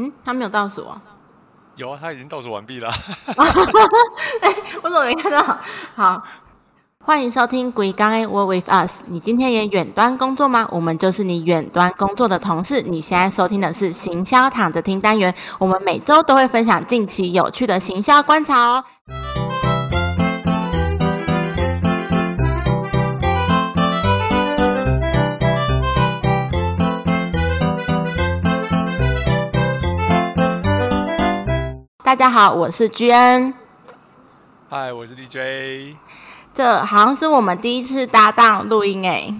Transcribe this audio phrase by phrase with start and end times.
[0.00, 1.02] 嗯，他没有倒数啊。
[1.74, 2.88] 有啊，他已经倒数完毕了。
[3.26, 5.58] 哎，我怎么没看到？
[5.96, 6.22] 好，
[7.04, 9.02] 欢迎收听《鬼刚 A Work with Us》。
[9.08, 10.68] 你今天也远端工作吗？
[10.70, 12.80] 我们就是你远端工作的同事。
[12.82, 18.84] 你现在收听的是行销躺着听单元，我们每周都会分享近期有趣的行销观察哦。
[32.18, 33.54] 家好，我是 N。
[34.68, 35.96] 嗨，我是 D J。
[36.52, 39.32] 这好像是我们第一次搭档录音哎。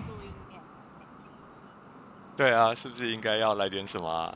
[2.36, 4.33] 对啊，是不是应该要来点什么？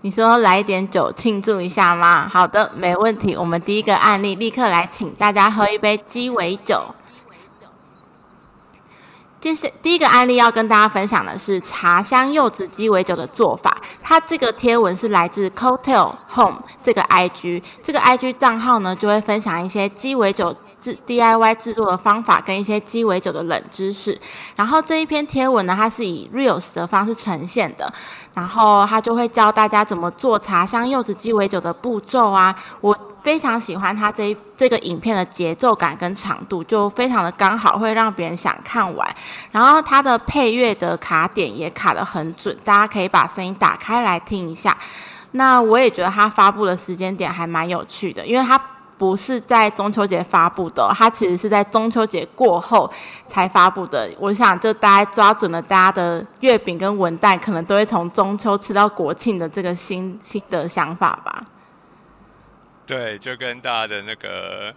[0.00, 2.26] 你说来一点酒庆祝一下吗？
[2.26, 3.36] 好的，没问题。
[3.36, 6.82] 我们第一个案例，立刻来请大家喝一杯鸡尾酒。
[9.42, 13.76] 接下第一个案例要跟大家分享的是茶香柚子鸡尾酒的做法。
[14.00, 24.16] 它这个贴文是来自 Cocktail Home 这个 IG，这个 IG 账号呢就会分享一些鸡尾酒制 DIY 制作的方法跟一些鸡尾酒的冷知识。
[24.54, 27.92] 然后这一篇贴文呢，它是以 Reels 的方式呈现的，
[28.34, 32.54] 然后它就会教大家怎么做茶香柚子鸡尾酒的步骤啊。
[32.80, 39.08] 我非常喜欢它这这个影片的节奏感跟长度，就非常的刚好，会让别人想看完。
[39.50, 44.76] 然后它的配乐的卡点也卡得很准，大家可以把声音打开来听一下。
[45.32, 48.60] 那我也觉得它发布的时间点还蛮有趣的，因为它
[48.98, 52.90] 不是在中秋节发布的，它其实是在中秋节过后
[53.26, 54.10] 才发布的。
[54.18, 61.42] 我想就大家抓准了大家的月饼跟文旦，可能都会从中秋吃到国庆的这个新新的想法吧。
[62.86, 64.74] 对，就跟大家的那个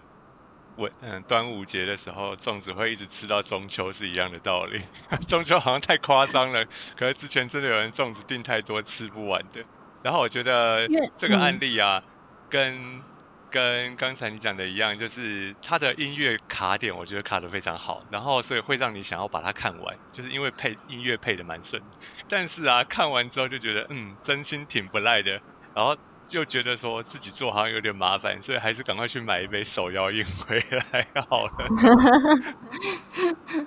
[0.76, 4.80] 文嗯端午节的时候，粽子会一直吃到中秋是一样的道理。
[5.26, 6.64] 中秋好像太夸张了，
[6.96, 9.64] 可是之前真的有人粽子订太多吃不完的。
[10.02, 12.04] 然后我觉得这个案例啊，
[12.48, 13.02] 跟
[13.50, 21.82] 跟刚才你讲的一样，就是它的音乐卡点，我觉得卡的非常好，然后所以会让你想要把它看完，就是因为配音乐配的蛮顺。
[22.28, 25.40] 但是啊，看完之后就觉得嗯，真心挺不赖的。
[25.74, 25.96] 然后。
[26.26, 31.52] 就觉得说自己做好像有点麻烦，所以还是赶快去买一杯手摇饮回来好了。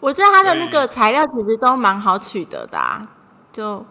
[0.00, 3.06] 我觉得它的那个材料其实都蛮好取得的，啊
[3.52, 3.84] 就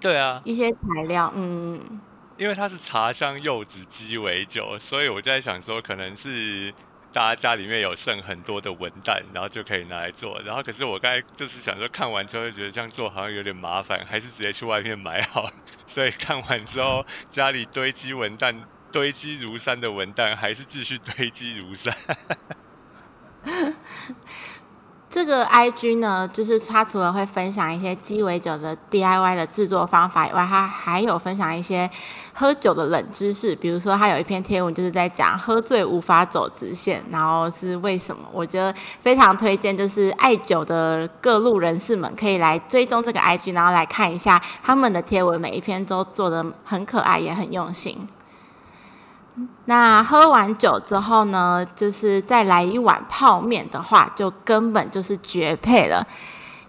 [0.00, 2.00] 对啊，一些材料，嗯，
[2.36, 6.72] 因为它是茶香柚子鸡尾酒，所以我就在想说，可能是。
[7.14, 10.40] 大家家里面有剩很多的文旦，然后就可以拿来做。
[10.44, 15.48] 然后可是我刚才就是想说，看完之后就觉得这样做好像有点麻烦，还是直接去外面买好。
[15.86, 18.56] 所以看完之后，家里堆积文旦，
[18.90, 21.94] 堆积如山的文旦，还是继续堆积如山。
[25.08, 31.88] 这个 I G 呢，就是他除了会分享一些鸡尾酒的 D I Y 的制作方法以外，他还有分享一些
[32.34, 33.54] 喝酒的冷知识。
[33.56, 38.22] 比如说，他有一篇贴文就是在讲喝醉无法走直线，然后是为什么？
[38.32, 48.06] 我觉得非常推荐，就是爱酒的各路人士们可以来追踪这个 I G，然后来看一下他们的贴文，每一篇都做的很可爱，也很用心。
[49.64, 56.06] 那喝完酒之后呢，就是再来一碗泡面的话，就根本就是绝配了。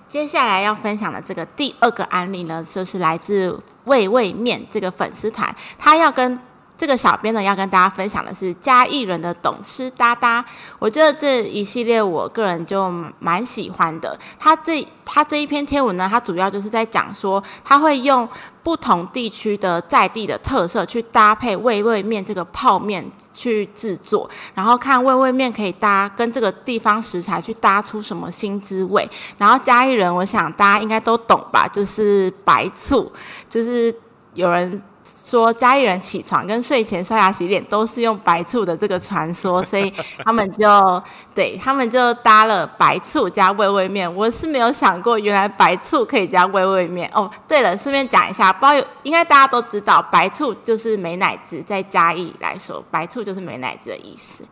[0.08, 6.40] 接下来要分享的这个第二个案例呢，就是来自味味面这个粉丝团，他要跟。
[6.78, 10.44] 这个小编呢，要跟大家分享的是嘉义人的懂吃哒哒。
[10.78, 14.20] 我觉得这一系列，我个人就蛮喜欢的。
[14.38, 18.28] 他这他这一篇贴文呢，他主要就是在讲说，他会用
[18.66, 29.08] 不同地区的在地的特色去搭配味味面这个泡面去制作，然后看味味面可以搭跟这个地方食材去搭出什么新滋味。
[29.38, 33.12] 然后嘉义人，我想大家应该都懂吧，就是白醋，
[33.48, 33.96] 就是
[34.34, 34.82] 有人。
[35.06, 39.94] 说家里人起床跟睡前刷牙洗脸都是用白醋的这个传说，所以
[40.24, 44.14] 他们就对他们就搭了白醋加味味面。
[44.16, 47.30] 我是没有想过，原来白醋可以加味味面哦。
[47.48, 54.44] 对了，顺便讲一下，不知道应该大家都知道，白醋就是美乃滋，在嘉义来说，白醋就是美乃滋的意思。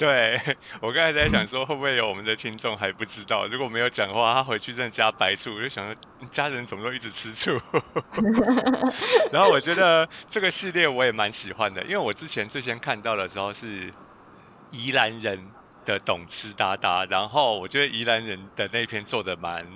[0.00, 0.40] 对
[0.80, 3.46] 我刚才在想说，会不会有我们的听众还不知道？
[3.48, 5.94] 如果没有讲话，他回去真的加白醋，我就想说，
[6.30, 7.60] 家人怎么都一直吃醋。
[9.30, 13.92] 然后我觉得这个系列我也蛮喜欢的，因为我之前最先看到的时候是
[14.70, 15.46] 宜兰人。
[15.92, 19.66] 的懂吃哒哒，然后我觉得宜兰人的那篇做的蛮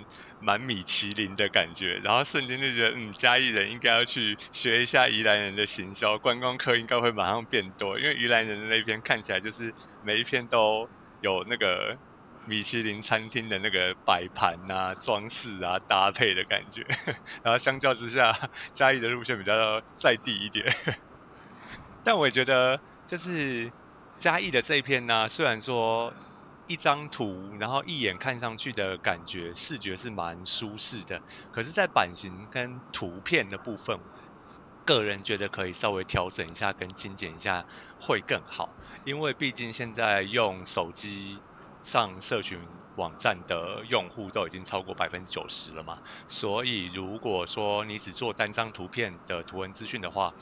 [0.40, 10.88] 蛮米其林的感觉，然后瞬间就觉得，嗯，嘉义人应该要去学一下宜兰人的行销，观光客应该会马上变多，因为宜兰人的那篇看起来就是每一篇都
[11.20, 11.98] 有那个
[12.46, 16.82] 米其林餐厅的那个摆盘啊、装饰啊、搭配的感觉。
[17.42, 18.36] 然后相较之下，
[18.72, 20.66] 嘉义的路线比较在地一点。
[22.04, 23.72] 但我也觉得，就是
[24.18, 26.14] 嘉义的这一片呢，虽然说
[26.66, 31.20] 一张图，然后一眼看上去的感觉视觉是蛮舒适的，
[31.52, 33.98] 可是，在版型跟图片的部分。
[34.86, 37.64] 个人觉得可以稍微调整一下跟精简一下
[37.98, 38.68] 会更好，
[39.06, 41.38] 因为毕竟现在用手机
[41.82, 42.60] 上社群
[42.96, 50.34] 网站的用户都已经超过百分之九十了嘛，所以如果说你只做单张图片的图文资讯的话，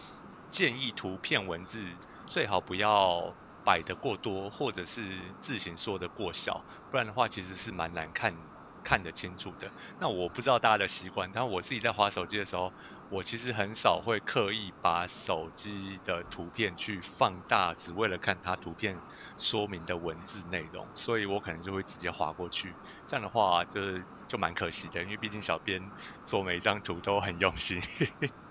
[0.50, 1.86] 建议图片文字
[2.26, 3.32] 最好不要
[3.64, 8.48] 摆的过多，或者是字形缩的过小，不然的话其实是蛮难看
[8.82, 9.72] 看得清楚的。
[9.98, 12.74] 那我不知道大家的习惯，但我自己在滑手机的时候。
[13.08, 19.02] 我其实很少会刻意把手机的图片去放大，只为了看它图片
[19.36, 22.78] 说明的文字内容，所以我可能就会直接划过去。
[23.04, 25.92] 这样的话，就是就蛮可惜的，因为毕竟小编
[26.24, 27.82] 做每一张图都很用心。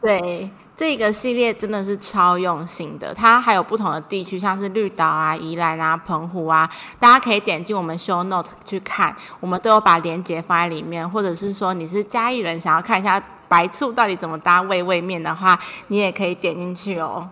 [0.00, 3.12] 对，这个系列真的是超用心的。
[3.12, 6.68] 它还有不同的地区，像是绿岛啊、宜兰啊、澎湖啊，
[6.98, 13.22] 大家可以点进我们 show note 去看，我们都有把链接放在里面，或者是说你是嘉义人，想要看一下。
[13.50, 15.58] 白醋到底怎么搭味味面的话，
[15.88, 17.28] 你也可以点进去哦。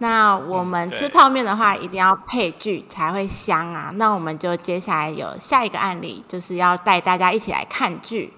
[0.00, 3.90] 那我们吃泡面的话，一定要配剧才会香啊。
[3.94, 8.34] 那我们就接下来有下一个案例，就是要带大家一起来看剧。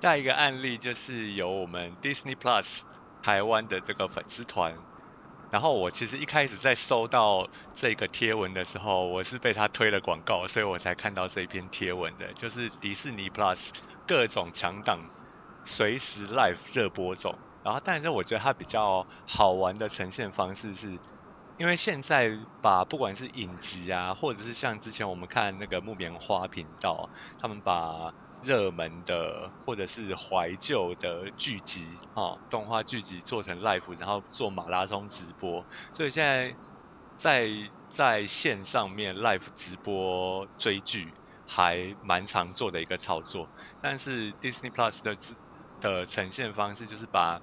[0.00, 2.80] 下一个案例就是由我们 Disney Plus
[3.22, 4.74] 台湾的这个粉丝团。
[5.50, 13.70] 然后我其实一开始在收到这个贴文的时候，我是被他推了广告，所以我才看到这篇贴文的，就是迪士尼 Plus
[14.06, 15.00] 各种强档。
[15.64, 20.98] 随时 live 热播中，然后但是我觉得它比较好玩的呈现方式是，
[21.58, 36.56] 因为现在把不管是影集啊，或者是像之前我们看那个木棉花频道，他们把热门的或者是怀旧的剧集啊，动画剧集做成 live，然后做马拉松直播，所以现在
[37.16, 37.48] 在
[37.88, 41.14] 在线上面 live 直播追剧
[41.46, 43.50] 还蛮常做的一个操作，
[43.80, 45.16] 但是 Disney Plus 的
[45.80, 47.40] 的呈现方式就是把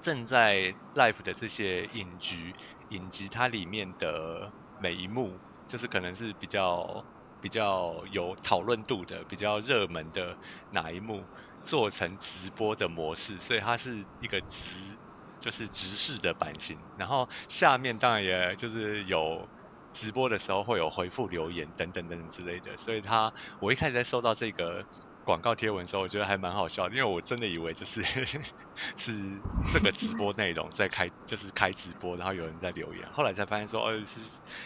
[0.00, 2.54] 正在 live 的这些影局、
[2.88, 7.06] 影集它里面的每一幕，就是可能是比较
[7.42, 10.38] 比较有讨论度的、比较热门的
[10.70, 11.22] 哪一幕，
[11.62, 14.96] 做成直播的模式，所以它是一个直
[15.40, 16.78] 就是直视的版型。
[16.96, 19.46] 然后下面当然也就是有
[19.92, 24.86] 直播的时候会有回复留言等等等等之类的，所以它我一开始在收到这个。
[25.24, 28.02] 广告贴文的时候，我觉得还蛮好笑，因为我真的以为就是
[28.96, 34.20] 是这个直播内容在开， 就是开直播，然后有人在留言，后来才发现说，哦，是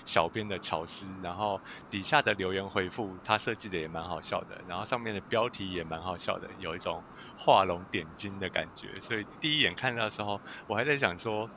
[0.04, 7.04] 小编的巧思，然后底下的留言回复他设计的也蛮好笑的，然后上面的标题也蛮好笑的，有一种
[7.36, 11.50] 画龙点睛的感觉，所以第一眼看到的时候，我还在想说，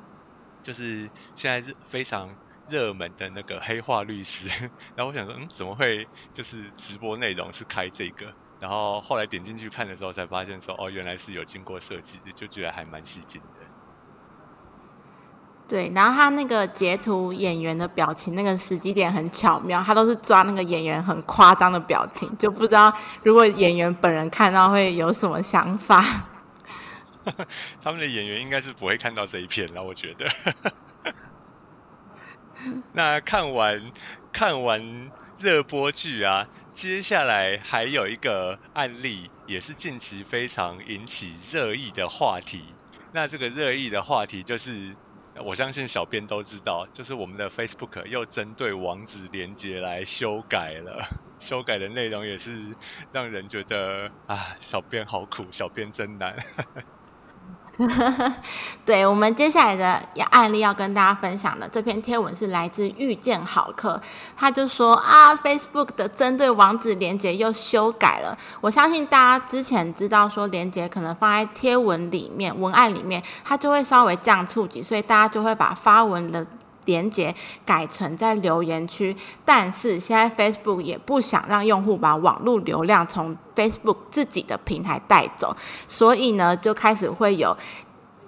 [0.64, 4.50] 就是现在是非常热门的那个黑化律师，
[4.96, 8.36] 然后我想说，嗯，怎么会就是直播内容是开这个？
[8.60, 13.60] 然后后来点进去看的时候，才发现说哦，原来是有经过设计的，就觉得还蛮吸睛的。
[15.68, 22.92] 对，然后他那个截图演员的表情，那个时机点很巧妙，他都是抓那个演员很夸张的表情，就不知道
[23.24, 26.04] 如果演员本人看到会有什么想法。
[27.82, 30.28] 他们的演员应该是不会看到这一片了，我觉得。
[32.92, 33.92] 那看完
[34.34, 36.48] 看完热播剧啊。
[36.74, 42.78] 接下来还有一个案例，也是近期非常引起热议的话题。
[43.12, 44.98] 那这个热议的话题就是，
[45.44, 51.08] 我相信小编都知道，就是我们的 Facebook 又针对网址连接来修改了。
[51.40, 52.78] 修改的内容也是
[53.12, 56.38] 让人觉得啊，小编好苦，小编真难。
[58.86, 64.00] 对我们接下来的案例要跟大家分享的这篇贴文是来自遇见好客，
[64.36, 68.38] 他就说啊，Facebook 的针对网址连接又修改了。
[68.60, 76.46] 我相信大家之前知道说连接可能放在贴文里面、文案里面，它就会稍微降触及，所以大家就会把发文的。
[76.90, 79.16] 连接改成在留言区，
[79.46, 85.56] 但是现在 Facebook 也不想让用户把网络流量从 Facebook 自己的平台带走，
[85.88, 87.56] 所以呢，就开始会有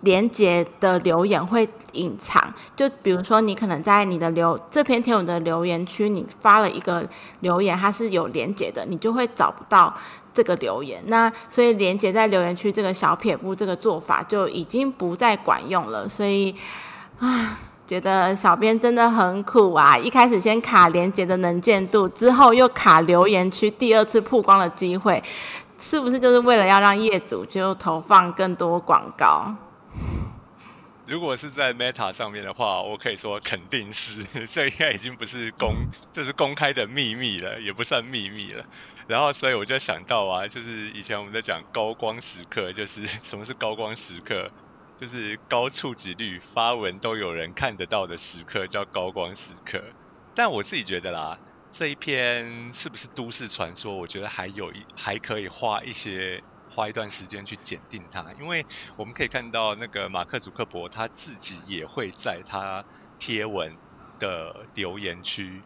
[0.02, 2.54] 连接的留言会隐藏。
[2.76, 7.08] 就比如说，你可能在你的留这篇贴文的留言区，你发了一个
[7.40, 9.92] 留言，它是有连接的，你就会找不到
[10.32, 11.02] 这个留言。
[11.08, 16.08] 那所以连接在留言区这个小撇步这个做法就已经不再管用了。
[16.08, 16.56] 所以
[17.18, 17.58] 啊。
[17.92, 19.98] 觉得小编真的很苦啊！
[19.98, 25.22] 一开始先卡连接的能见度，之后又卡留言区第二次曝光的机会，
[25.78, 29.54] 是不是就是为了要让业主就投放更多广告？
[31.06, 35.76] 如果是在 Meta 上面的话，我可以说肯定是， 这应该已经不是公，
[36.14, 38.64] 这是公开的秘密了，也不算秘密了。
[39.08, 44.50] 然后，所以我就想到啊，就是以前我们在讲高光时刻，就是 什么是高光时刻？
[45.02, 49.82] 就是高触及率，发文都有人看得到的时刻，叫高光时刻。
[50.36, 51.40] 但我自己觉得啦，
[51.72, 53.96] 这一篇是不是都市传说？
[53.96, 56.44] 我觉得还有一还可以花一些。
[56.74, 58.66] 花一段时间去检定它，因为
[58.96, 62.86] 我们可以看到那个马克·祖克伯他自己也会在他
[63.20, 63.76] 贴文
[64.20, 65.62] 的留言区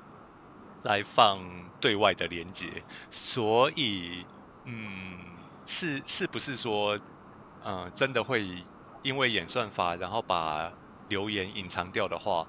[0.81, 4.25] 来放对外的连接，所以，
[4.63, 5.19] 嗯，
[5.67, 6.99] 是是不是说，
[7.63, 8.63] 嗯，真的会
[9.05, 10.73] 因为演算法然后把
[11.07, 12.47] 留言隐藏掉的话，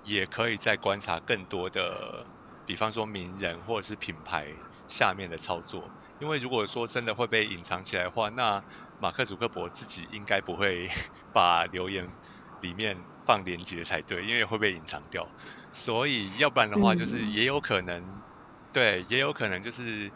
[0.00, 2.26] 也可以再观察更多的，
[2.64, 4.54] 比方说名人或者是品牌
[4.86, 5.92] 下面的操作。
[6.18, 8.64] 因为如果说真的会被隐藏起来的话，那
[8.96, 10.88] 马克·祖克伯自己应该不会
[11.30, 12.16] 把留言
[12.60, 15.34] 里面放连接才对，因为会被隐藏掉。
[15.70, 18.24] 所以要不然的话，就是也有可能，
[18.72, 20.10] 对，也有可能就是，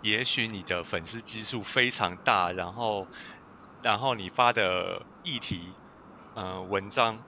[0.00, 3.08] 也许你的粉丝基数非常大，然后，
[3.86, 5.72] 然后你发的议题，
[6.34, 7.24] 呃，文章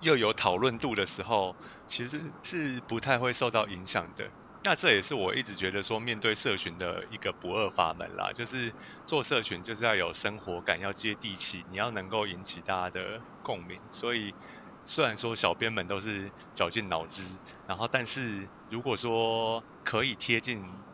[0.00, 4.28] 又有讨论度的时候，其实是不太会受到影响的。
[4.64, 8.74] 那这也是我一直觉得说，面对社群的一个不二法门啦，就是
[9.04, 13.86] 做社群就是要有生活感，要接地气，你要能够引起大家的共鸣。
[13.92, 14.34] 所以
[14.82, 20.84] 虽然说小编们都是绞尽脑汁，然后但是如果说可以贴近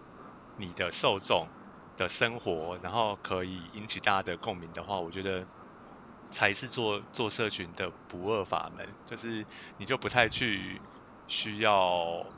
[0.55, 1.49] 你的受众
[1.97, 5.47] 的生活，然后可以引起大家的共鸣的话，我觉得
[6.31, 8.97] 才是做做社群的不二法门。
[9.05, 9.47] 就是
[9.77, 10.81] 你就不太去
[11.27, 12.35] 需要。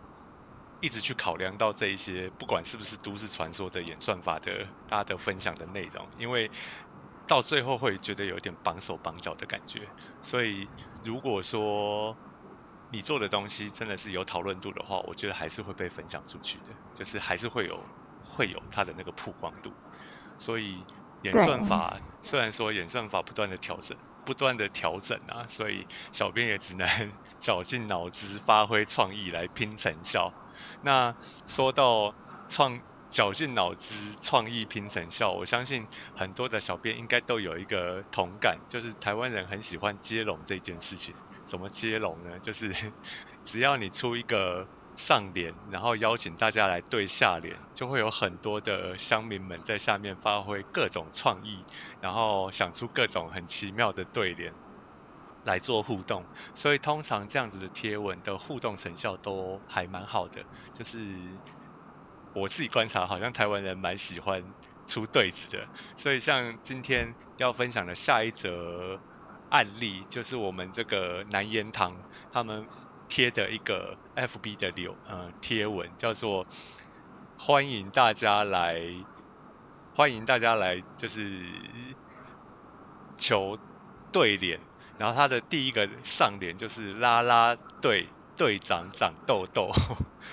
[0.81, 6.51] 一直去考量到这一些，不管是不是都市传说的演算法的大家的分享的内容，因为
[7.27, 9.95] 到最后会觉得有点绑手绑脚的感觉。
[10.21, 10.69] 所以
[11.03, 12.19] 如果说
[12.89, 17.83] 你做的东西真的是有讨论度的话，我觉得还是会被分享出去的，就是还是会有
[18.35, 19.73] 会有它的那个曝光度。
[20.37, 20.85] 所以
[21.23, 23.97] 演算法虽然说演算法不断的调整。
[24.27, 30.33] 不断的调整啊，所以小编也只能 绞尽脑汁发挥创意来拼成效。
[30.81, 31.15] 那
[31.47, 32.15] 说到
[32.49, 35.87] 创绞尽脑汁创意拼成效，我相信
[36.17, 41.15] 很多的小编应该都有一个同感，就是台湾人很喜欢接龙这件事情。
[41.45, 42.39] 怎么接龙呢？
[42.41, 42.75] 就是
[43.45, 44.67] 只要你出一个。
[44.97, 51.65] 上联，然后邀请大家来对下联，就会有很多的乡民们在下面发挥各种创意，
[52.01, 54.53] 然后想出各种很奇妙的对联
[55.43, 56.25] 来做互动。
[56.55, 60.45] 所以通常这样子的贴文的互动成效都还蛮好的。
[60.73, 60.99] 就是
[62.33, 64.45] 我自己观察，好像台湾人蛮喜欢
[64.87, 65.67] 出对子的。
[65.97, 69.01] 所以像今天要分享的下一则
[69.49, 71.97] 案例，就是我们这个南言堂
[72.33, 72.65] 他们。
[73.09, 76.47] 贴的一个 FB 的留呃贴文，叫做
[77.37, 78.81] 欢迎大家来，
[79.95, 81.45] 欢迎大家来，就是
[83.19, 83.59] 求
[84.13, 84.59] 对联，
[84.99, 89.71] 然后他的第一个上联就是拉拉队队长长痘痘。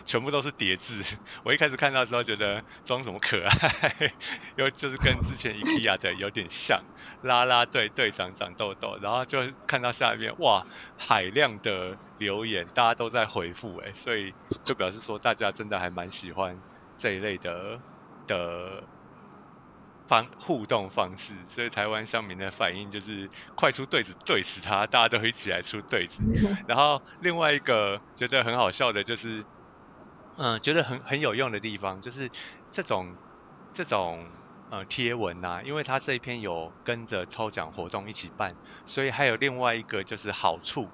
[0.05, 4.13] 全部都是叠字，我一开始看到的时候觉得装什么可爱，
[4.55, 6.81] 又就是跟之前 IKEA 的有点像，
[7.23, 10.65] 啦啦队队长长痘痘，然后就看到下面哇
[10.97, 16.57] 海量的留言，大家都在回复哎，所以就表示说大家真的还蛮喜欢
[16.97, 17.79] 这一类的
[18.27, 18.83] 的
[20.11, 26.21] 方互动方式，所以台湾乡民的反应就是快出对子对死他，大家都一起来出对子，
[26.67, 29.45] 然后另外一个觉得很好笑的就是。
[30.37, 32.29] 嗯，觉得很很有用的地方就是
[32.71, 33.13] 这种
[33.73, 34.25] 这种
[34.69, 40.87] 呃贴文呐，因为他这一篇有跟着抽奖活动一起办，所以还有另外一个就是好处，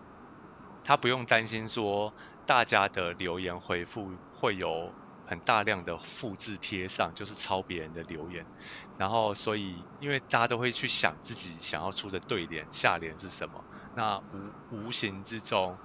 [0.84, 2.12] 他不用担心说
[2.48, 4.92] 大家的留言回复会有
[5.28, 8.48] 很大量的复制贴上，就是抄别人的留言，
[8.96, 15.80] 然后所以因为大家都会去想自己想要出的对联下联是什么，那无无形之中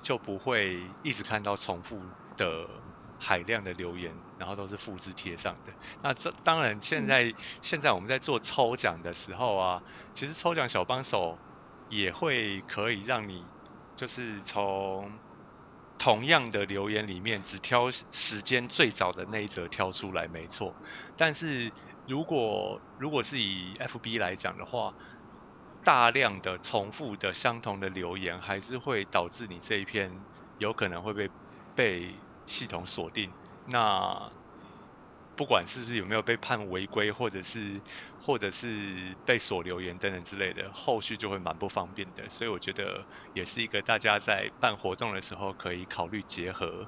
[0.00, 2.14] 就不会一直看到重复。
[2.38, 2.68] 的
[3.16, 5.72] 海量的留言，然后都是复制贴上的。
[6.02, 11.40] 那这当然，现在现在我们在做抽奖的时候啊，其实抽奖小帮手
[11.88, 13.54] 也会可以让你，
[13.96, 15.18] 就是从
[15.98, 20.78] 同样的留言里面只挑时间最早的那一则挑出来，没错。
[21.16, 21.72] 但是
[22.06, 24.94] 如果如果是以 FB 来讲的话，
[25.82, 30.26] 大量的重复的相同的留言，还是会导致你这一篇
[30.56, 31.30] 有可能会被
[31.74, 33.34] 被系统锁定。
[33.64, 34.32] 那
[35.36, 37.80] 不管是不是有没有被判违规，或者是
[38.20, 42.26] 或者是被锁留言等等之类的，后续就会蛮不方便的。
[42.30, 46.86] 所以我觉得也是一个大家在办活动的时候可以考虑结合，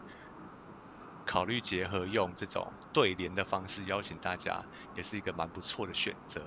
[1.26, 4.62] 考虑结合用这种对联的方式邀请大家，
[4.96, 6.40] 也是一个蛮不错的选择。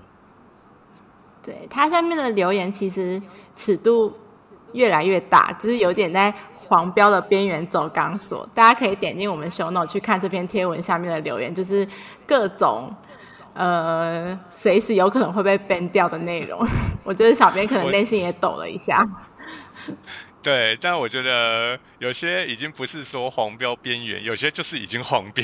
[1.43, 3.22] 对它下面的留言其实
[3.53, 4.17] 尺度
[4.73, 6.33] 越来越大，就是有点在。
[6.63, 11.85] 黄标的边缘走钢索，大家可以点进我们 show note 去看这篇贴文下面的留言，就是
[12.25, 12.89] 各种
[13.53, 16.65] 呃随时有可能会被 ban 掉的内容。
[17.03, 19.05] 我觉得小编可能内心也抖了一下。
[20.41, 25.43] 对，但我觉得有些已经不是说黄标边缘，有些就是已经黄标，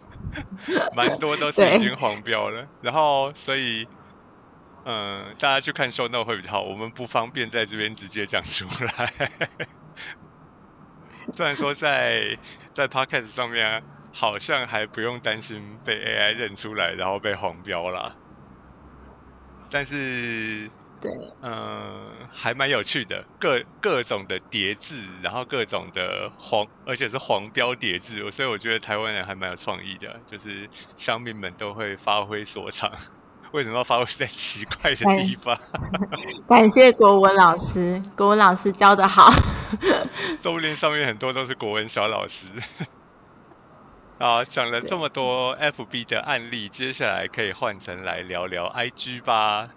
[0.94, 2.66] 蛮多都是已经黄标了。
[2.82, 3.88] 然后所以
[4.90, 9.12] 嗯，大家去看 show note 会比较好，我们不方便在这边直接讲出来。
[11.34, 12.38] 虽然说在
[12.72, 13.82] 在 podcast 上面
[14.14, 18.14] 好像还不用担心被 AI 认出来，然后被黄标啦，
[19.70, 20.70] 但是
[21.02, 21.10] 对，
[21.42, 32.90] 嗯，还蛮有趣的，各各种的叠字，然后各种的黄，而且是黄标叠字，所以我觉得台湾人还蛮有创意的，就是乡民们都会发挥所长。
[33.52, 35.58] 为什么要发挥在奇怪的地方？
[36.48, 39.30] 感谢国文老师，国文老师教的好。
[40.40, 42.46] 说不定上面很多都是国文小老师。
[44.18, 49.68] 好，讲了这么多 FB 的案例，接下来可以换成来聊聊 IG 吧。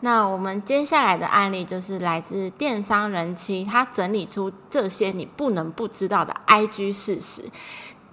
[0.00, 7.50] 那我们接下来的案例就是来自电商人妻，他整理出这些你不能不知道的 IG 事实。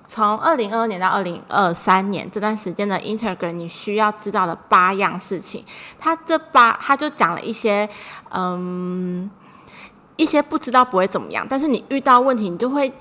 [0.07, 5.63] 从二零二二年到二零二三年这段时间的 intergram 你需要知道的八样事情，
[5.99, 7.89] 他这八他就讲了一些，
[8.31, 9.29] 嗯，
[10.15, 12.91] 一些不知道不会怎么样，但是你遇到问题，你就会。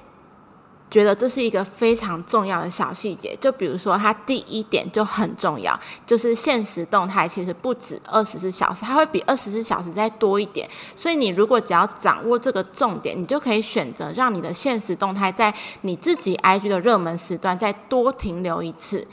[0.95, 10.71] 觉得这是一个非常重要的小细节，就比如说它第一点就很重要，就是现实动态其实不止二十四小时，它会比二十四小时再多一点。
[10.95, 19.05] 所以你如果只要掌握这个重点，你就可以选择让你的现实动态在你自己 IG 的热门时段再多停留一次。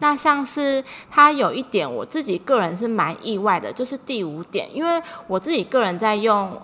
[0.00, 6.60] 那像是它有一点，我自己个人是蛮意外的，就是第五点，因为我自己个人在用。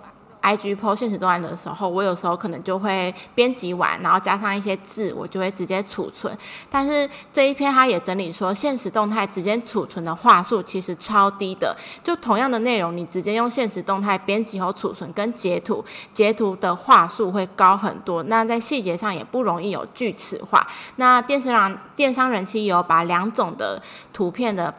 [0.46, 6.38] I G PO 现实动态的时候，我有时候可能就会编辑完，然后加上一些字，我就会直接储存。
[6.70, 11.76] 但是这一篇他也整理说，现实动态直接储存的话术其实超低的。
[12.04, 18.22] 就同样的内容，你直接用现实动态编辑后储存，跟截图，截图的话术会高很多。
[18.22, 20.64] 那在细节上也不容易有锯齿化。
[20.94, 23.82] 那电视上电商人气有把两种的
[24.12, 24.72] 图片的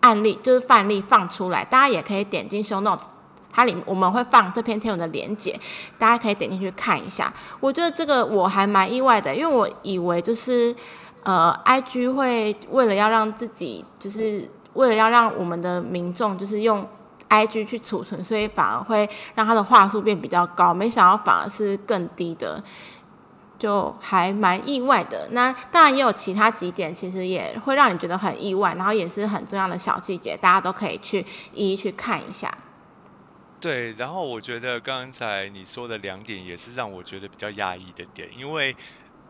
[0.00, 3.04] 案例，就是范例放出来，大家也可以点进 Show note。
[3.52, 5.58] 它里我们会放这篇天文的连接，
[5.98, 7.32] 大家可以点进去看一下。
[7.60, 10.74] 我觉得这个我还蛮意外的，因为我以为就是
[11.22, 16.88] 呃，IG 会为了要让自己，就是为了要让我们的民众就是用
[17.28, 20.74] IG 去储存，所以反而会让它的话术变比较高。
[20.74, 22.62] 没想到反而是更低的，
[23.58, 25.28] 就还蛮意外的。
[25.30, 32.51] 那当然也有其他几点，其实也会让你觉得很意外，然后也是很重要的小细节，大家都可以去一一去看一下。
[33.62, 38.76] 对，然后我觉得刚才你说的两点也是让我觉得比较讶异的点，因为，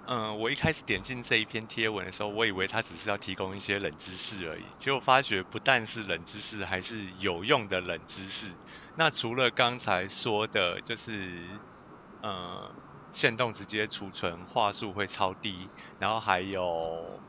[0.09, 8.59] 嗯，我一开始点进这一篇贴文的时候，我以为它只是要提供一些冷知识而已，结果发觉不但是冷知识，还是有用的冷知识。
[8.95, 11.61] 那除了刚才说的，就是，
[12.23, 12.75] 呃，
[13.11, 17.23] 限动直接储存话术会超低，然后还有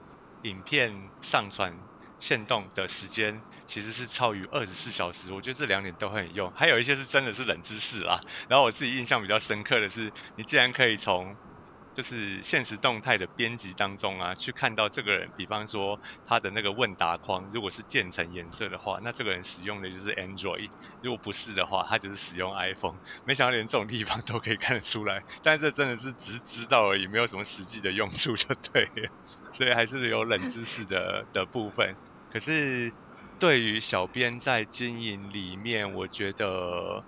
[0.44, 1.86] 影片上传。
[2.20, 6.52] 限动的时间其实是超于二十四小时，我觉得这两点都很有用。
[6.56, 8.20] 还有一些是真的是冷知识啦。
[8.48, 11.38] 然后我自己印象比较深刻的是，你竟然可以从
[11.94, 20.70] 就是现实动态的编辑当中啊，去看到这个人，比方说他的那个问答框，如果是渐层颜色的话，那这个人使用的就是 Android；
[21.02, 22.98] 如果不是的话，他就是使用 iPhone。
[23.24, 29.10] 没想到连这种地方都可以看得出来，但这真的是只是知道而已，没有什么实际的用处就对了。
[29.54, 31.96] 所以还是有冷知识的的部分。
[32.30, 32.92] 可是，
[33.40, 37.06] 对于小编在经营里面，我觉得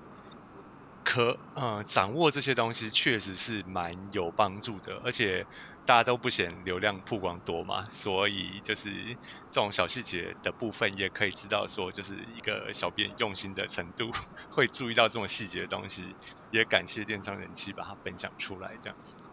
[1.06, 5.48] 可嗯掌握这些东西确实是蛮有帮助的，而且
[5.86, 9.16] 大家都不嫌流量曝光多嘛，所以就是
[9.52, 14.10] 这种小细节的部分也可以知道说，就是一个小编用心的程度，
[14.50, 16.18] 会注意到这种细节的东西，
[16.50, 19.25] 也感谢电商人气把它分享出来这样子。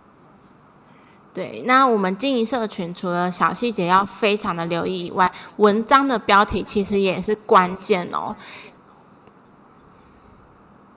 [1.34, 8.36] 对，那我们经营社群除了小细节要非常的留意以外，文章的标题其实也是关键哦。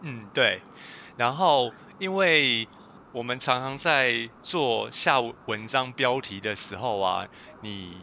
[0.02, 0.62] 嗯，对。
[1.16, 2.68] 然后，因为
[3.14, 7.26] 我们常常在做下文章标题的时候啊，
[7.62, 7.98] 你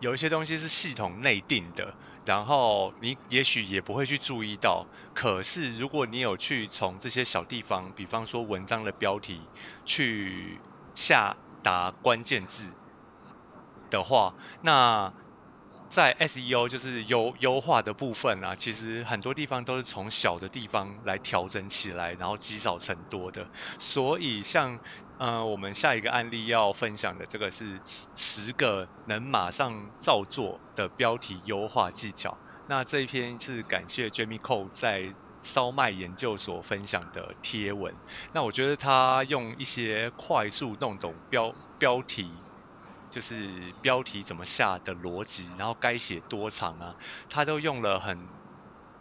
[0.00, 1.92] 有一些东西是系统内定的，
[2.24, 4.86] 然后你也许也不会去注意到。
[5.14, 9.42] 可是，如果你有去从这些小地方，比方说文章的标题
[9.84, 10.58] 去
[10.94, 12.64] 下达关键字
[13.90, 15.12] 的话，那
[15.88, 23.48] 在 SEO 就是优优化的部分啊，其实很多地方都是从小的地方来调整起来，然后积少成多的。
[23.78, 24.78] 所以像
[25.18, 27.80] 呃我们下一个案例要分享的这个是
[28.14, 32.38] 十个能马上照做的标题优化技巧。
[32.68, 35.12] 那这一篇是感谢 Jamie Cole 在
[35.42, 38.00] 烧麦研究所分享的贴文。
[38.32, 42.44] 那我觉得他用一些快速弄懂标标题。
[43.10, 46.94] 就是标题怎么下的逻辑，然后该写多长啊，
[47.28, 48.30] 他都用了很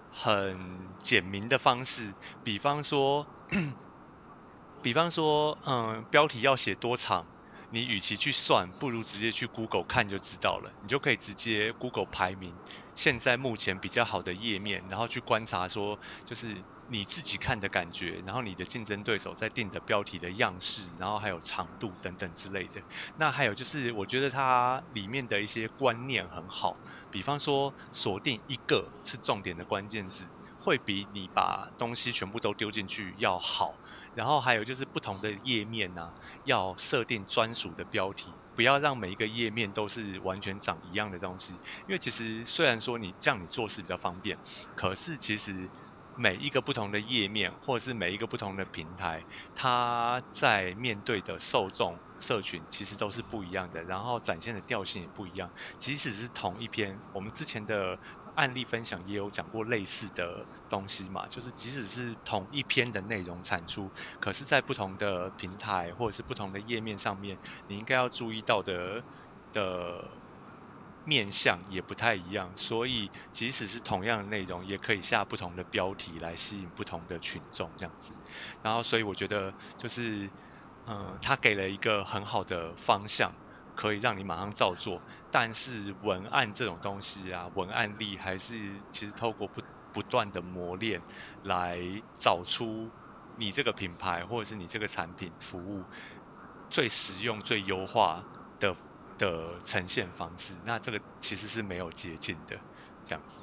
[0.09, 3.29] 很简明的方式，比方说，
[4.81, 7.27] 比方说，嗯，标题要写多长。
[7.71, 10.73] 你与其去算，不如直接去 Google 看就知道了。
[10.81, 12.59] 你就可以直接 Google 排名
[12.95, 22.81] 现在目前比较好的页面，然后去观察说，就是你自己看的感觉，然后你的竞争对手在定的标题的样式，然后还有长度等等之类的。
[23.15, 33.79] 那还有就是，我觉得它里面的一些观念很好，比方说锁定一个是重点的关键字，会比你把东西全部都丢进去要好。
[34.19, 36.11] 然后还有就是不同的页面呢，
[36.43, 41.61] 要设定专属的标题，不要让每一个页面都是完全长一样的东西。
[41.87, 44.37] 因为其实虽然说你这样你做事比较方便，
[44.75, 45.71] 可是其实
[46.15, 55.53] 每一个不同的页面或者是每一个不同的平台，它在面对的受众社群其实都是不一样的，然后展现的调性也不一样。
[55.77, 57.97] 即使是同一篇，我们之前的。
[58.35, 69.03] 案例分享也有讲过类似的东西嘛，就是即使是同一篇的内容产出，可是，在不同的平台或者是不同的页面上面，你应该要注意到的
[69.51, 70.21] 的
[71.03, 72.55] 面向也不太一样。
[72.55, 78.17] 所以，即使是同样的内容，也可以下不同的标题来吸引不同的群众这样子。
[78.61, 80.31] 然后，所以我觉得就是，
[80.85, 83.37] 嗯，他给了一个很好的方向。
[83.75, 88.55] 可以让你马上照做，但是文案这种东西啊，文案力还是
[88.91, 89.61] 其实透过不
[89.93, 91.01] 不断的磨练
[91.43, 91.79] 来
[92.17, 92.89] 找出
[93.37, 95.83] 你这个品牌或者是你这个产品服务
[96.69, 98.23] 最实用、最优化
[98.59, 98.75] 的
[99.17, 100.53] 的呈现方式。
[100.65, 102.55] 那这个其实是没有捷径的，
[103.05, 103.35] 这样子。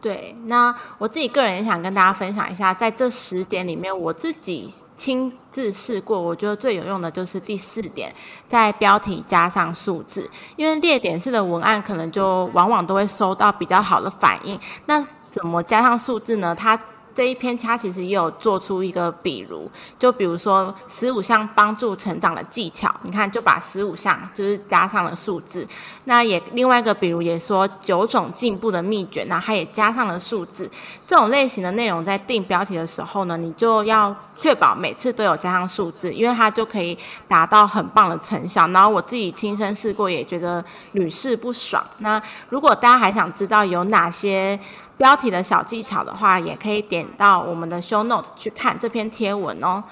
[0.00, 8.12] 对，那我自己个人也想跟大家分享一下，在这十点里面，我自己亲自试过，我觉得最有用的就是第四点，
[8.46, 14.58] 在标题加上数字，因为列点式的文案可能就往往都会收到比较好的反应。
[14.86, 16.54] 那怎么加上数字呢？
[16.54, 16.78] 它
[17.18, 25.66] 这一篇它其实也有做出一个比如，就比如说十五项帮助成长的技巧，你看就把十五项就是加上了数字。
[26.04, 30.70] 那也另外一个比如也说九种进步的秘诀，那它也加上了数字。
[31.04, 38.68] 这种类型的内容在定标题的时候呢，你就要确保每次都有加上数字，因为它就可以达到很棒的成效。
[38.68, 41.84] 然后我自己亲身试过，也觉得屡试不爽。
[41.98, 44.56] 那如果大家还想知道有哪些？
[44.98, 49.84] 标题的小技巧的话，也可以点到我们的 show notes 去看这篇贴文哦。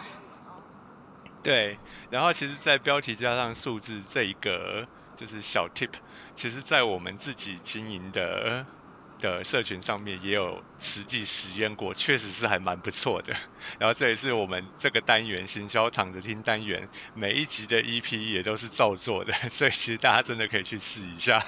[1.43, 1.79] 对，
[2.11, 5.91] 然后其实，在标题加上数字这一个就是小 tip，
[6.35, 8.67] 其实在我们自己经营的
[9.21, 13.33] 的社群上面也有实际实验过，确实是还蛮不错的。
[13.79, 21.45] 然后这也是我们这个单元行销躺着听单元每一集的 EP 也都是照做的，所以其实大家真的可以去试一下。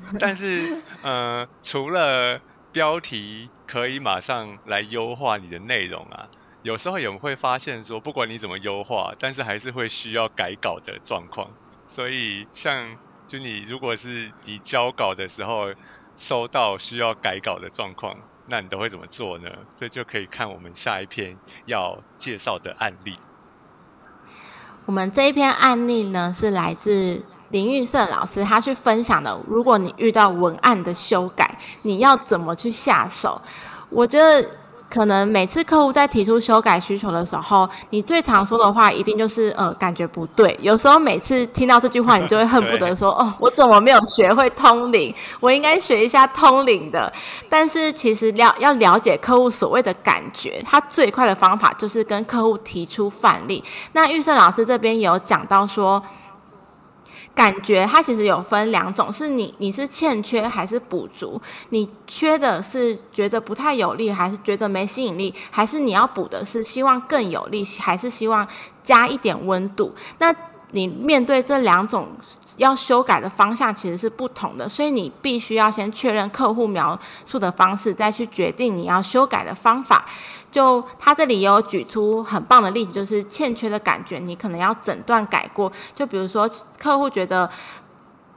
[0.18, 2.40] 但是，呃，除了
[2.72, 6.28] 标题可以马上来优化你的内容啊，
[6.62, 11.50] 有时候也会发现说，不管你怎么优化，但是还是会需要改稿的状况。
[11.86, 15.72] 所以，像就你如果是你交稿的时候
[16.16, 18.14] 收到需要改稿的状况，
[18.46, 19.50] 那你都会怎么做呢？
[19.74, 23.18] 这就可以看我们下一篇要介绍的案例。
[24.86, 27.24] 我们这一篇案例呢，是来自。
[27.50, 33.40] 林玉胜老师他去分享的，如果你遇到文案的修改，你要怎么去下手？
[33.88, 34.46] 我觉得
[34.90, 40.54] 可能每次客户在提出修改需求的时候，你最常说的话一定就是呃感觉不对。
[40.60, 45.14] 有时候每次听到这句话，你就会恨不得说哦，我怎么没有学会通灵？
[45.40, 47.10] 我应该学一下通灵的。
[47.48, 53.64] 但是其实了要了解客户所谓的感觉，他最快的方法就是跟客户提出范例。
[53.92, 56.02] 那玉胜老师这边有讲到说。
[57.38, 61.40] 感觉它其实有分两种，是你你是欠缺还是补足？
[61.68, 65.32] 你缺的是觉得不太有力，还是觉得没吸引力？
[65.48, 68.44] 还是你要补的是希望更有力，还是希望
[68.82, 69.94] 加一点温度？
[70.18, 70.34] 那
[70.72, 72.08] 你面对这两种
[72.56, 80.04] 要修改的方向其实是不同的，所以你必须要先确认客户描述的方式，再去决定你要修改的方法。
[80.50, 85.72] 就他这里也有举出很棒的例子，就是欠缺的感觉，你可能要整段改过。
[85.94, 87.50] 就比如说客户觉得。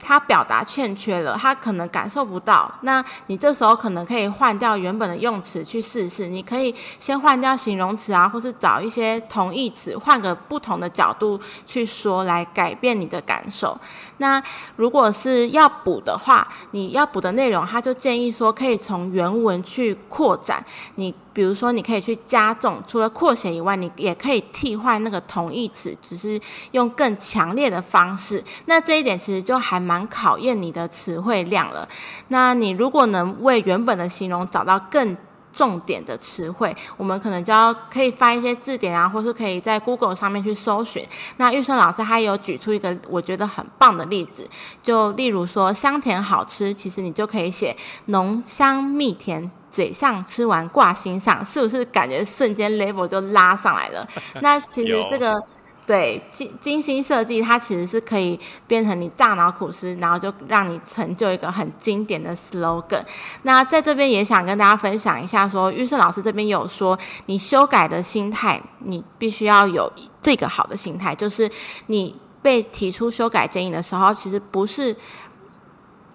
[0.04, 2.68] 他表达欠缺了，他可能感受不到。
[2.80, 6.26] 那你这时候可能可以换掉原本的用词去试试。
[6.26, 13.78] 你可以先换掉形容词啊，或是找一些同义词，换个不同的角度去说，来改变你的感受。
[14.22, 14.40] 那
[14.76, 20.64] 如果是要补的话，你要补的内容，他就建议说可以从原文去扩展。
[20.94, 28.44] 你比如说，你可以去加重，除了扩写以外，你也可以替换那个同义词，只是用更强烈的方式。
[28.66, 30.06] 那这一点其实就还蛮。
[30.12, 31.88] 考验你的词汇量了。
[32.28, 35.16] 那你如果能为原本的形容找到更
[35.52, 41.06] 重点的词汇，我们可能就要可以翻一些字典啊，或是可以在 Google 上面去搜寻。
[41.36, 44.48] 那玉生老师他有举出一个我觉得很棒的例子，
[44.82, 54.08] 就例如说香甜好吃，其实你就可以写浓香蜜甜，嘴上吃完挂心上，是不是感觉瞬间 level 就拉上来了？
[54.40, 55.42] 那其实 这个。
[55.92, 63.04] 对精精心设计，它其实是可以变成你大脑苦思，然后就让你成就一个很经典的 slogan。
[63.42, 71.50] 那在这边也想跟大家分享一下，说玉胜老师这边有说，你修改的心态，你必须要有这个好的心态，就是
[71.88, 74.96] 你被提出修改建议的时候，其实不是，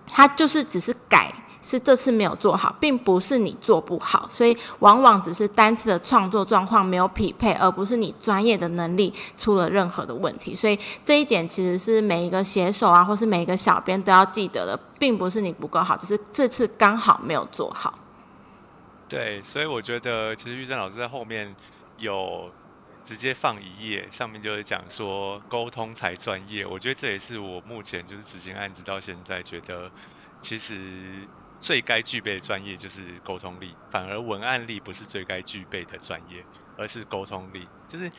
[0.07, 1.31] 他就是只是改。
[1.67, 10.55] 是这次没有做好，并不是你做不好，所以往往只是单次的创作状况没有匹配，而不是你专业的能力出了任何的问题。
[10.55, 17.99] 所以这一点其实是每一个写手啊，或是每一个小编都要记得的，并不是你不够好，只是这次刚好没有做好。
[19.09, 21.53] 对，所以我觉得其实玉珍老师在后面
[21.97, 22.49] 有
[23.03, 26.65] 直接放一页，上面就是讲说沟通才专业。
[26.65, 29.91] 我觉得这也是我目前就是执行案子到现在觉得
[30.39, 31.27] 其实。
[31.59, 37.71] 最该具备的专业就是沟通力，反而文案力不是最该具备的专业，而是沟通力。
[37.87, 38.11] 就是，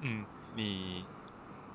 [0.00, 1.08] 嗯，你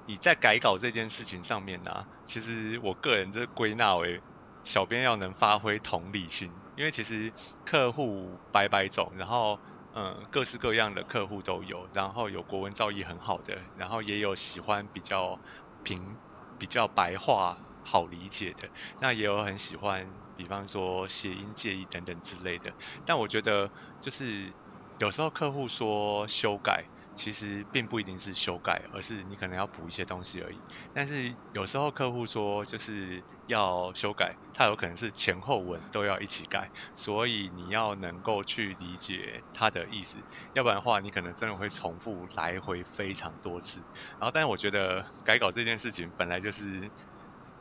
[0.06, 4.24] 你在改稿这件事情上面呢，其实我个人这归纳为，
[4.64, 15.42] 小编要能发挥同理心，因为其实客户百百种，然后嗯各式各样的客户都有，然后有国文造诣很好的，然后也有喜欢比较
[15.84, 16.20] 平、
[16.58, 20.14] 比较白话好理解的，那也有很喜欢。
[20.36, 22.74] 比方说谐音介意等等之类的，
[23.06, 24.56] 但我觉得就是
[24.98, 30.64] 有时候客户说修改，其实并不一定是修改，而是你可能要补一些东西而已。
[30.94, 43.86] 但是有时候客户说就是要修改，他有可能是前后文都要一起改，所以你要能够去理解他的意思，要不然的话你可能真的会重复来回非常多次。
[44.20, 46.92] 然后，但是我觉得改稿这件事情本来就是。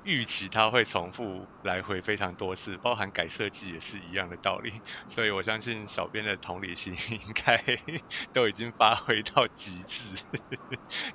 [0.05, 4.73] 预期它会重复来回非常多次，包含改设计也是一样的道理，
[5.07, 7.63] 所以我相信小编的同理心应该
[8.33, 10.23] 都已经发挥到极致，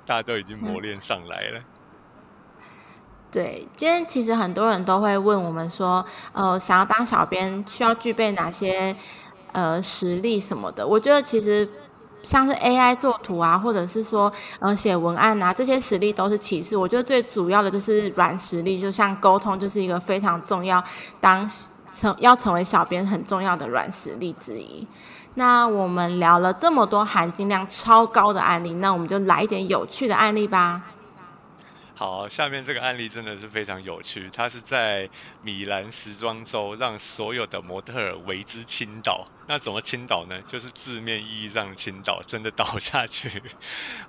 [0.04, 1.60] 大家都已经磨练上来了。
[3.32, 8.96] 对，今天其实很多人都会问我们说，呃，想要当小编需要具备哪些
[9.52, 10.86] 呃实力什么的？
[10.86, 11.68] 我觉得其实。
[12.26, 16.76] 像是 AI 做图啊，或者是说嗯写文案呐，这些实力都是其次。
[16.76, 20.82] 我觉得最主要的就是软实力，就像沟通就是一个非常重要，
[21.20, 21.48] 当
[21.94, 24.84] 成要成为小编很重要的软实力之一。
[25.34, 30.82] 那我们聊了这么多含金量超高的案例，那我们就来一点有趣的案例吧。
[31.98, 34.30] 好，下面这个案例真的是非常有趣。
[34.30, 39.24] 它是在米兰时装周让所有的模特儿为之倾倒。
[39.46, 40.42] 那怎么倾倒呢？
[40.42, 43.42] 就是字面意义上的倾倒，真的倒下去。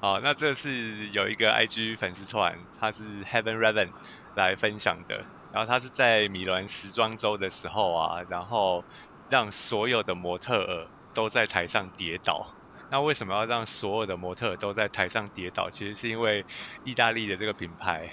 [0.01, 3.93] 好，那这是有一个 IG 粉丝团，他是 Heaven Raven
[4.33, 5.29] 来分享的。
[5.49, 8.85] 然后他是在米兰时装周的时候啊，然后
[9.29, 12.56] 让所有的模特儿都在台上跌倒。
[12.89, 15.69] 那为什么要让所有的模特都在台上跌倒？
[15.69, 16.45] 其实是因为
[16.85, 18.09] 意大利的这个品牌，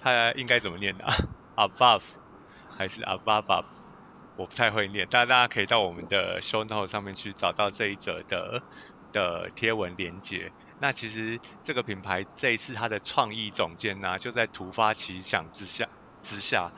[0.00, 1.04] 它应该怎么念的？
[1.56, 2.02] Above
[2.76, 3.64] 还是 Above？
[4.36, 8.62] 我不太会念，但大家可以到我们的 show note 上面去找到这一则的
[9.12, 10.50] 的贴文连接。
[10.80, 15.88] 那其实这个品牌这一次它的创意总监呢，就在突发奇想之下
[16.22, 16.72] 之下，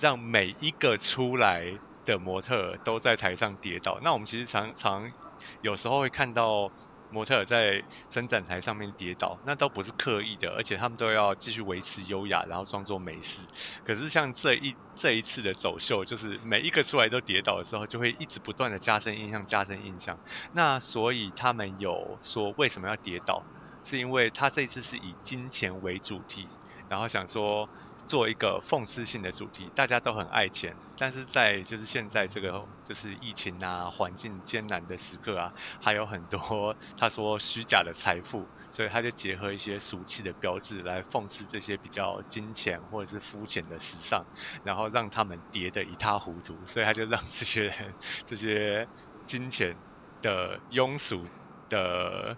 [0.00, 4.00] 让每一个出来的模特都在台上跌倒。
[4.02, 5.12] 那我们其实常常。
[5.60, 6.70] 有时候会看到
[7.10, 13.46] 模特在伸展台上面跌倒，那都不是刻意的，而且他们都要继续维持优雅，然后装作没事。
[13.84, 20.18] 可是像这一这一次的走秀，就是每一个出来都跌倒的时候，就会一直不断的加深印象，加深印象。
[20.52, 23.44] 那所以他们有说为什么要跌倒，
[23.84, 26.48] 是因为他这次是以金钱为主题。
[26.86, 27.68] 然后想说
[28.06, 44.24] 做一个讽刺性的主题，大家都很爱钱，但是在就是现在这个就是疫情啊、环境艰难的时刻啊，还有很多他说虚假的财富，所以他就结合一些俗气的标志来讽刺这些比较金钱或者是肤浅的时尚，
[44.62, 47.94] 然后让他们跌得一塌糊涂，所以他就让这些人
[48.26, 48.88] 这些
[49.24, 49.76] 金钱
[50.20, 51.26] 的庸俗
[51.68, 52.36] 的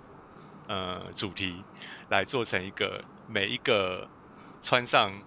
[0.69, 1.67] 呃主题
[2.09, 4.09] 来做成一个每一个。
[4.63, 5.23] 穿上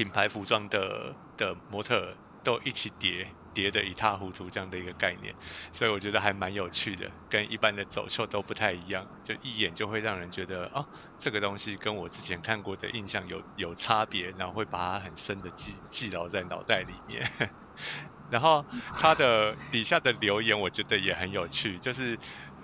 [0.00, 5.34] 品牌服装的的模特都一起叠叠的一塌糊涂这样的一个概念，
[5.74, 10.86] 所以我觉得还蛮有趣的，跟一般的走秀都不太一样，就一眼就会让人觉得哦，
[11.18, 17.28] 这个东西跟我之前看过的印象有有差别，然后会把它很深的记记牢在脑袋里面。
[18.30, 22.18] 然后他的底下的留言我觉得也很有趣，就是。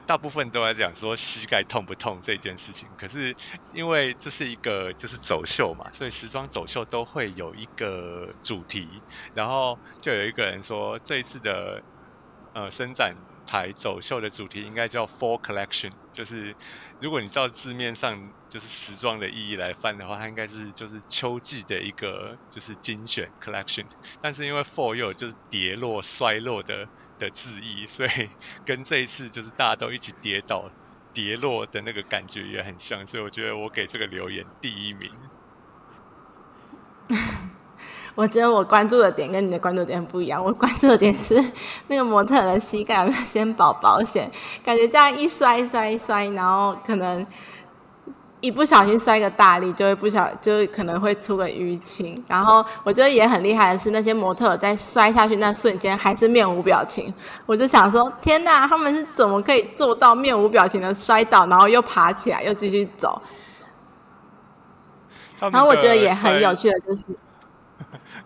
[0.07, 3.37] 大部分都在讲说膝盖痛不痛这件事情，可是
[3.73, 9.03] 因为这是一个就是走秀嘛，所以时装走秀都会有一个主题，
[9.35, 11.83] 然后就有一个人说这一次的
[12.55, 13.17] 呃伸展
[13.47, 16.55] 台走秀的主题应该叫 Fall Collection，就是
[17.01, 23.87] 如果你照字面上就是时装的意义来翻的话，它应该是就是秋季的一个就是精选 Collection，
[24.23, 26.87] 但是因为 Fall 又有就是跌落衰落的。
[27.19, 28.29] 的字意，所以
[28.65, 30.71] 跟这一次就是大家都一起跌倒、
[31.13, 35.11] 跌落的那个感觉也很像，所以我觉得我给这个留言第一名。
[38.15, 41.35] 我觉得我关注的点跟你的关注点不一样，我关注的点是
[41.89, 44.31] 那个模特的膝盖有没有先保保险，
[44.65, 47.27] 感觉这样一摔摔摔，然后可能。
[48.41, 52.23] 一不小心摔个大力，就会不小，就可能会出个淤青。
[52.29, 57.13] 然后我觉得也很厉害的是，那些模特在摔下去那瞬间还是面无表情。
[57.47, 63.21] 我就想说，天哪，他们是怎么可以做到面无表情的摔倒，然后又爬起来，又继续走？
[65.41, 67.11] 然后我觉得也很有趣的就是。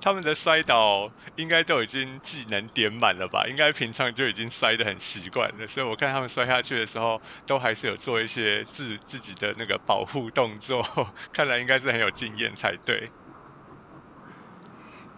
[0.00, 3.46] 他们的摔倒应该都已经技能点满了吧？
[3.48, 10.84] 应该平常就已经摔得很习惯了，所以我看他们摔下去的时候，都还是有做一些自自己的那个保护动作，
[11.32, 13.10] 看来应该是很有经验才对。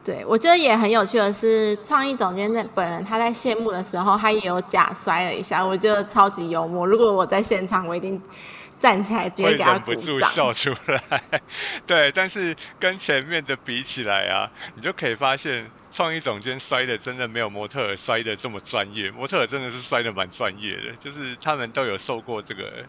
[0.04, 6.86] 对，我觉得也很有趣的是，创意总监在本人他在谢幕的时候，他也有假摔了一下，我觉得超级幽默。
[6.86, 8.20] 如果我在现场，我一定。
[8.78, 11.42] 站起来直接给他不住笑出来，
[11.84, 22.84] 对，但是跟前面的比起来啊，你就可以发现创意总监摔的真的没有模特儿摔的这么专业，模特儿真的是摔的蛮专业的，就是他们都有受过这个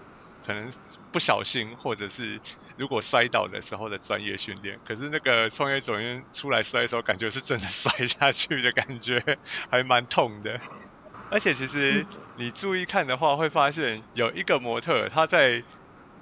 [0.46, 0.72] 可能
[1.12, 2.40] 不小心或者是
[2.78, 9.40] 如果摔倒的时候的专业训练，可是那个创业总监出来摔的时候，感觉是真的摔下去的感觉，
[9.72, 10.60] 还蛮痛的，
[11.32, 12.06] 而且其实
[12.38, 15.64] 你注意看的话，会发现有一个模特他在。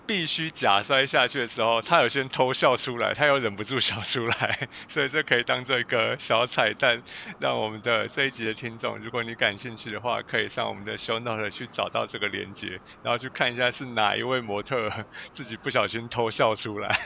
[0.08, 7.04] 必须假摔下去的时候，他有先偷笑出来，他又忍不住笑出来， 所以这可以当做一个小彩蛋，
[7.40, 14.90] 让我们的这一集的听众，如果你感兴趣的话，可以上我们的 show note 去找到这个链接，然后去看一下是哪一位模特
[15.34, 16.98] 自己不小心偷笑出来。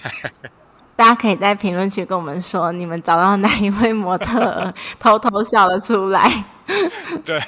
[0.96, 6.30] 大家可以在评论区跟我们说，你们找到哪一位模特偷偷笑了出来。
[7.26, 7.42] 对，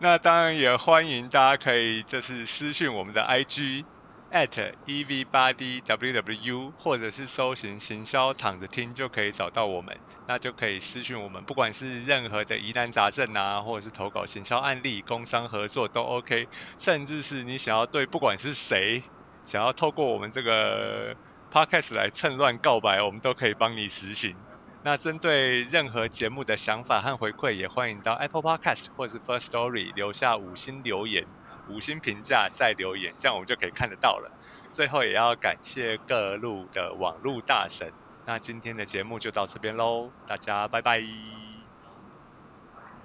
[0.00, 3.84] 那当然也欢迎大家可以就是私讯我们的 IG。
[4.30, 19.02] At ev 八 d wwu 或者是搜寻行销躺着听就可以找到我们，那就可以私讯我们，不管是任何的疑难杂症啊，或者是投稿行销案例、工商合作都 OK，甚至是你想要对不管是谁
[19.42, 21.16] 想要透过我们这个
[21.50, 24.36] podcast 来趁乱告白，我们都可以帮你实行。
[24.82, 31.37] 那针对任何节目的想法和回馈，也欢迎到 Apple Podcast 或者是 First Story 留下五星留言。
[31.68, 34.30] 五星评价再留言，这样我们就可以看得到了。
[34.72, 37.92] 最后也要感谢各路的网路大神。
[38.26, 41.02] 那今天的节目就到这边喽，大家拜拜。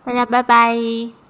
[0.06, 1.23] 大家拜拜。